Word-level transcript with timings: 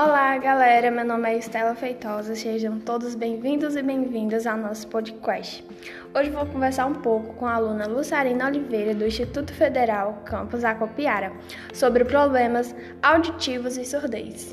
Olá, 0.00 0.38
galera. 0.38 0.92
Meu 0.92 1.04
nome 1.04 1.28
é 1.28 1.38
Estela 1.38 1.74
Feitosa. 1.74 2.36
Sejam 2.36 2.78
todos 2.78 3.16
bem-vindos 3.16 3.74
e 3.74 3.82
bem-vindas 3.82 4.46
ao 4.46 4.56
nosso 4.56 4.86
podcast. 4.86 5.66
Hoje 6.14 6.30
vou 6.30 6.46
conversar 6.46 6.86
um 6.86 6.94
pouco 6.94 7.34
com 7.34 7.44
a 7.44 7.54
aluna 7.54 7.84
Lucarina 7.88 8.46
Oliveira 8.46 8.94
do 8.94 9.04
Instituto 9.04 9.52
Federal 9.52 10.22
Campus 10.24 10.62
Acopiara 10.62 11.32
sobre 11.74 12.04
problemas 12.04 12.72
auditivos 13.02 13.76
e 13.76 13.84
surdez. 13.84 14.52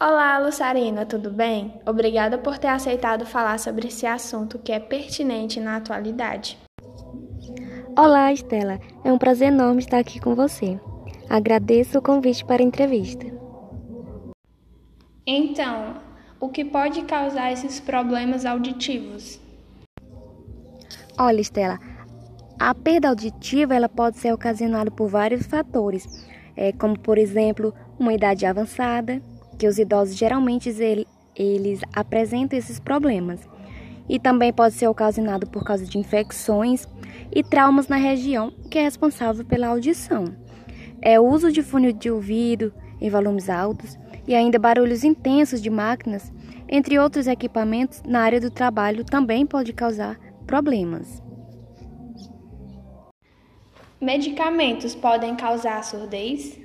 Olá, 0.00 0.38
Lucarina, 0.38 1.06
tudo 1.06 1.30
bem? 1.30 1.80
Obrigada 1.86 2.36
por 2.36 2.58
ter 2.58 2.66
aceitado 2.66 3.24
falar 3.24 3.60
sobre 3.60 3.86
esse 3.86 4.08
assunto 4.08 4.58
que 4.58 4.72
é 4.72 4.80
pertinente 4.80 5.60
na 5.60 5.76
atualidade. 5.76 6.63
Olá, 7.96 8.32
Estela. 8.32 8.80
É 9.04 9.12
um 9.12 9.18
prazer 9.18 9.52
enorme 9.52 9.80
estar 9.80 9.98
aqui 9.98 10.18
com 10.18 10.34
você. 10.34 10.80
Agradeço 11.30 11.96
o 11.96 12.02
convite 12.02 12.44
para 12.44 12.60
a 12.60 12.66
entrevista. 12.66 13.24
Então, 15.24 15.98
o 16.40 16.48
que 16.48 16.64
pode 16.64 17.02
causar 17.02 17.52
esses 17.52 17.78
problemas 17.78 18.44
auditivos? 18.44 19.38
Olha, 21.16 21.40
Estela, 21.40 21.78
a 22.58 22.74
perda 22.74 23.10
auditiva 23.10 23.76
ela 23.76 23.88
pode 23.88 24.18
ser 24.18 24.32
ocasionada 24.32 24.90
por 24.90 25.08
vários 25.08 25.46
fatores, 25.46 26.26
é, 26.56 26.72
como 26.72 26.98
por 26.98 27.16
exemplo 27.16 27.72
uma 27.96 28.12
idade 28.12 28.44
avançada, 28.44 29.22
que 29.56 29.68
os 29.68 29.78
idosos 29.78 30.16
geralmente 30.16 30.68
eles 31.36 31.80
apresentam 31.94 32.58
esses 32.58 32.80
problemas, 32.80 33.48
e 34.08 34.18
também 34.18 34.52
pode 34.52 34.74
ser 34.74 34.86
ocasionado 34.88 35.46
por 35.46 35.64
causa 35.64 35.84
de 35.84 35.98
infecções 35.98 36.86
e 37.32 37.42
traumas 37.42 37.88
na 37.88 37.96
região 37.96 38.50
que 38.70 38.78
é 38.78 38.82
responsável 38.82 39.44
pela 39.44 39.68
audição. 39.68 40.24
É 41.00 41.18
o 41.18 41.26
uso 41.26 41.50
de 41.50 41.62
fone 41.62 41.92
de 41.92 42.10
ouvido 42.10 42.72
em 43.00 43.10
volumes 43.10 43.48
altos 43.50 43.98
e 44.26 44.34
ainda 44.34 44.58
barulhos 44.58 45.04
intensos 45.04 45.60
de 45.60 45.70
máquinas, 45.70 46.32
entre 46.68 46.98
outros 46.98 47.26
equipamentos 47.26 48.02
na 48.04 48.20
área 48.20 48.40
do 48.40 48.50
trabalho 48.50 49.04
também 49.04 49.46
pode 49.46 49.72
causar 49.72 50.18
problemas. 50.46 51.22
Medicamentos 54.00 54.94
podem 54.94 55.34
causar 55.34 55.82
surdez? 55.82 56.58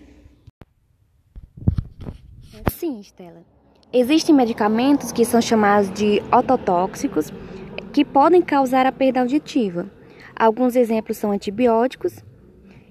Sim, 2.71 2.99
Estela. 2.99 3.43
Existem 3.91 4.35
medicamentos 4.35 5.11
que 5.11 5.25
são 5.25 5.41
chamados 5.41 5.91
de 5.91 6.21
ototóxicos 6.31 7.33
que 7.91 8.05
podem 8.05 8.39
causar 8.39 8.85
a 8.85 8.91
perda 8.91 9.21
auditiva. 9.21 9.89
Alguns 10.35 10.75
exemplos 10.75 11.17
são 11.17 11.31
antibióticos 11.31 12.23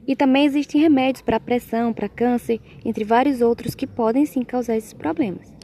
e 0.08 0.16
também 0.16 0.44
existem 0.44 0.80
remédios 0.80 1.22
para 1.22 1.38
pressão, 1.38 1.92
para 1.92 2.08
câncer, 2.08 2.60
entre 2.84 3.04
vários 3.04 3.40
outros 3.40 3.76
que 3.76 3.86
podem 3.86 4.26
sim 4.26 4.42
causar 4.42 4.76
esses 4.76 4.92
problemas. 4.92 5.54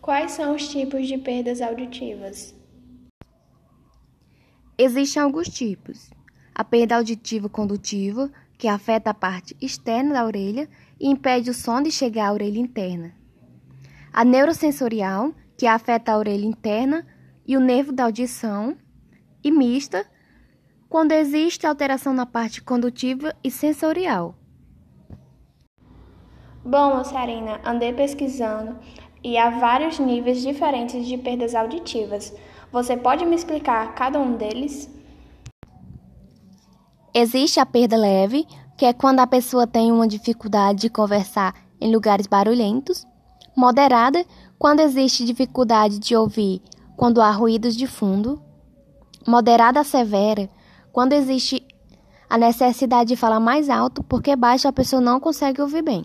Quais 0.00 0.32
são 0.32 0.54
os 0.54 0.66
tipos 0.66 1.06
de 1.06 1.18
perdas 1.18 1.60
auditivas? 1.60 2.54
Existem 4.78 5.22
alguns 5.22 5.48
tipos. 5.48 6.08
A 6.54 6.64
perda 6.64 6.96
auditiva 6.96 7.50
condutiva, 7.50 8.32
que 8.60 8.68
afeta 8.68 9.08
a 9.08 9.14
parte 9.14 9.56
externa 9.58 10.12
da 10.12 10.26
orelha 10.26 10.68
e 11.00 11.08
impede 11.08 11.48
o 11.48 11.54
som 11.54 11.80
de 11.80 11.90
chegar 11.90 12.28
à 12.28 12.32
orelha 12.34 12.58
interna. 12.58 13.14
A 14.12 14.22
neurosensorial, 14.22 15.32
que 15.56 15.66
afeta 15.66 16.12
a 16.12 16.18
orelha 16.18 16.44
interna 16.44 17.06
e 17.46 17.56
o 17.56 17.60
nervo 17.60 17.90
da 17.90 18.04
audição 18.04 18.76
e 19.42 19.50
mista, 19.50 20.04
quando 20.90 21.12
existe 21.12 21.66
alteração 21.66 22.12
na 22.12 22.26
parte 22.26 22.60
condutiva 22.60 23.34
e 23.42 23.50
sensorial. 23.50 24.34
Bom, 26.62 27.02
Sarina, 27.02 27.62
andei 27.64 27.94
pesquisando 27.94 28.76
e 29.24 29.38
há 29.38 29.48
vários 29.48 29.98
níveis 29.98 30.42
diferentes 30.42 31.06
de 31.06 31.16
perdas 31.16 31.54
auditivas. 31.54 32.36
Você 32.70 32.94
pode 32.94 33.24
me 33.24 33.36
explicar 33.36 33.94
cada 33.94 34.18
um 34.18 34.36
deles? 34.36 34.99
Existe 37.12 37.58
a 37.58 37.66
perda 37.66 37.96
leve, 37.96 38.46
que 38.76 38.86
é 38.86 38.92
quando 38.92 39.20
a 39.20 39.26
pessoa 39.26 39.66
tem 39.66 39.90
uma 39.90 40.06
dificuldade 40.06 40.82
de 40.82 40.90
conversar 40.90 41.54
em 41.80 41.92
lugares 41.92 42.26
barulhentos. 42.26 43.06
Moderada, 43.56 44.24
quando 44.58 44.80
existe 44.80 45.24
dificuldade 45.24 45.98
de 45.98 46.14
ouvir 46.14 46.62
quando 46.96 47.20
há 47.20 47.30
ruídos 47.30 47.74
de 47.74 47.86
fundo 47.86 48.40
moderada 49.26 49.80
a 49.80 49.84
severa, 49.84 50.48
quando 50.92 51.12
existe 51.12 51.66
a 52.28 52.38
necessidade 52.38 53.08
de 53.08 53.16
falar 53.16 53.40
mais 53.40 53.68
alto 53.68 54.02
porque 54.02 54.36
baixo 54.36 54.68
a 54.68 54.72
pessoa 54.72 55.00
não 55.00 55.20
consegue 55.20 55.60
ouvir 55.60 55.82
bem. 55.82 56.04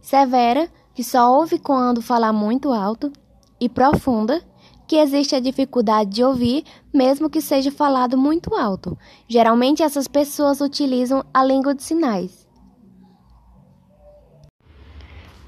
Severa, 0.00 0.68
que 0.94 1.02
só 1.02 1.32
ouve 1.32 1.58
quando 1.58 2.02
falar 2.02 2.32
muito 2.32 2.72
alto, 2.72 3.12
e 3.60 3.68
profunda, 3.68 4.42
que 4.86 4.96
existe 4.96 5.34
a 5.34 5.40
dificuldade 5.40 6.10
de 6.10 6.24
ouvir 6.24 6.64
mesmo 6.92 7.28
que 7.28 7.40
seja 7.40 7.72
falado 7.72 8.16
muito 8.16 8.54
alto. 8.54 8.96
Geralmente 9.26 9.82
essas 9.82 10.06
pessoas 10.06 10.60
utilizam 10.60 11.24
a 11.34 11.44
língua 11.44 11.74
de 11.74 11.82
sinais. 11.82 12.46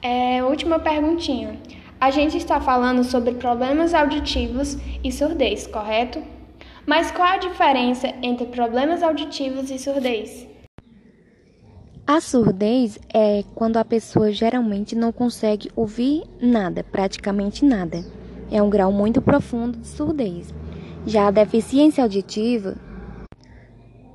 É, 0.02 0.42
última 0.44 0.78
perguntinha. 0.78 1.60
A 2.00 2.10
gente 2.10 2.36
está 2.36 2.60
falando 2.60 3.02
sobre 3.02 3.34
problemas 3.34 3.94
auditivos 3.94 4.76
e 5.02 5.10
surdez, 5.10 5.66
correto? 5.66 6.22
Mas 6.86 7.10
qual 7.10 7.28
a 7.28 7.38
diferença 7.38 8.08
entre 8.22 8.46
problemas 8.46 9.02
auditivos 9.02 9.70
e 9.70 9.78
surdez? 9.78 10.46
A 12.06 12.20
surdez 12.20 12.98
é 13.12 13.42
quando 13.54 13.78
a 13.78 13.84
pessoa 13.84 14.30
geralmente 14.30 14.94
não 14.94 15.10
consegue 15.10 15.70
ouvir 15.74 16.22
nada, 16.40 16.84
praticamente 16.84 17.64
nada. 17.64 18.04
É 18.50 18.62
um 18.62 18.70
grau 18.70 18.92
muito 18.92 19.20
profundo 19.20 19.78
de 19.78 19.86
surdez. 19.88 20.54
Já 21.04 21.28
a 21.28 21.30
deficiência 21.32 22.02
auditiva 22.02 22.76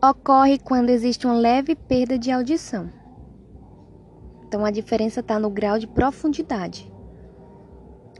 ocorre 0.03 0.58
quando 0.58 0.90
existe 0.90 1.28
uma 1.28 1.36
leve 1.36 1.75
perda 1.75 2.18
de 2.18 2.31
audição. 2.31 2.90
Então 4.47 4.66
a 4.66 4.72
diferença 4.72 5.19
está 5.19 5.38
no 5.38 5.50
grau 5.50 5.78
de 5.78 5.88
profundidade. 5.88 6.92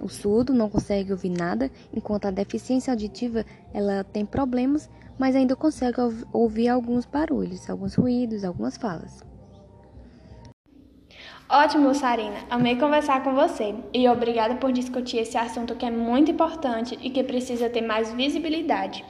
O 0.01 0.09
surdo 0.09 0.53
não 0.53 0.69
consegue 0.69 1.11
ouvir 1.11 1.29
nada, 1.29 1.69
enquanto 1.94 2.25
a 2.25 2.31
deficiência 2.31 2.91
auditiva 2.91 3.45
ela 3.73 4.03
tem 4.03 4.25
problemas, 4.25 4.89
mas 5.17 5.35
ainda 5.35 5.55
consegue 5.55 5.97
ouvir 6.33 6.69
alguns 6.69 7.05
barulhos, 7.05 7.69
alguns 7.69 7.95
ruídos, 7.95 8.43
algumas 8.43 8.78
falas. 8.78 9.30
Ótimo, 11.53 11.94
Sarina. 11.94 12.38
Amei 12.50 12.78
conversar 12.78 13.22
com 13.25 13.35
você 13.35 13.75
e 13.94 14.07
obrigada 14.07 14.56
por 14.56 14.72
discutir 14.72 15.17
esse 15.17 15.38
assunto 15.38 15.75
que 15.75 15.85
é 15.85 15.91
muito 15.91 16.31
importante 16.31 16.97
e 17.01 17.09
que 17.09 17.22
precisa 17.25 17.69
ter 17.69 17.81
mais 17.81 18.13
visibilidade. 18.13 19.03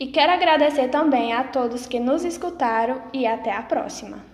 E 0.00 0.08
quero 0.08 0.32
agradecer 0.32 0.88
também 0.88 1.32
a 1.32 1.44
todos 1.44 1.86
que 1.86 2.00
nos 2.00 2.24
escutaram 2.24 3.00
e 3.12 3.24
até 3.24 3.52
a 3.52 3.62
próxima. 3.62 4.33